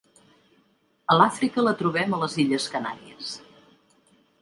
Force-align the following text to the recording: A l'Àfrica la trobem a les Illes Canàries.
A 1.11 1.17
l'Àfrica 1.19 1.67
la 1.67 1.75
trobem 1.83 2.17
a 2.19 2.23
les 2.25 2.41
Illes 2.47 2.69
Canàries. 2.79 3.33